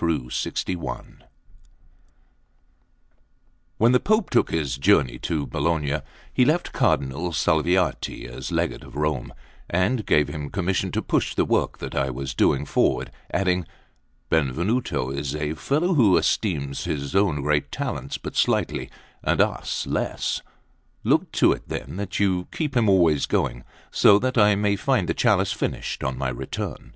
LVII 0.00 1.16
WHEN 3.78 3.90
the 3.90 3.98
Pope 3.98 4.30
took 4.30 4.52
his 4.52 4.76
journey 4.78 5.18
to 5.18 5.44
Bologna, 5.44 6.02
he 6.32 6.44
left 6.44 6.72
Cardinal 6.72 7.32
Salviati 7.32 8.24
as 8.28 8.52
Legate 8.52 8.84
of 8.84 8.94
Rome, 8.94 9.34
and 9.68 10.06
gave 10.06 10.28
him 10.28 10.50
commission 10.50 10.92
to 10.92 11.02
push 11.02 11.34
the 11.34 11.44
work 11.44 11.78
that 11.78 11.96
I 11.96 12.10
was 12.10 12.32
doing 12.32 12.64
forward, 12.64 13.10
adding: 13.32 13.66
"Benvenuto 14.30 15.10
is 15.10 15.34
a 15.34 15.54
fellow 15.54 15.94
who 15.94 16.16
esteems 16.16 16.84
his 16.84 17.16
own 17.16 17.42
great 17.42 17.72
talents 17.72 18.18
but 18.18 18.36
slightly, 18.36 18.90
and 19.24 19.40
us 19.40 19.84
less; 19.84 20.42
look 21.02 21.32
to 21.32 21.50
it 21.50 21.64
then 21.68 21.96
that 21.96 22.20
you 22.20 22.46
keep 22.52 22.76
him 22.76 22.88
always 22.88 23.26
going, 23.26 23.64
so 23.90 24.16
that 24.20 24.38
I 24.38 24.54
may 24.54 24.76
find 24.76 25.08
the 25.08 25.12
chalice 25.12 25.52
finished 25.52 26.04
on 26.04 26.16
my 26.16 26.28
return." 26.28 26.92